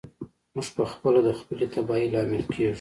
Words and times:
موږ 0.53 0.67
پخپله 0.77 1.19
د 1.27 1.29
خپلې 1.39 1.65
تباهۍ 1.73 2.05
لامل 2.13 2.43
کیږو. 2.53 2.69